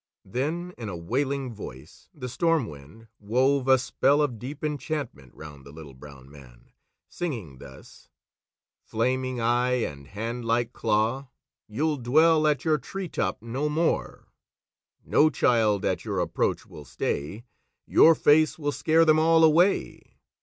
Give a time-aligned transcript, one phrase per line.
[0.25, 5.63] Then, in a wailing voice, the Storm Wind wove a spell of deep enchantment round
[5.63, 6.71] the Little Brown Man,
[7.07, 8.09] singing thus:
[8.81, 11.29] "Flaming eye and hand like claw,
[11.67, 14.29] You'll dwell at your tree top no more;
[15.05, 17.45] No child at your approach will stay,
[17.85, 20.15] Your face will scare them all away.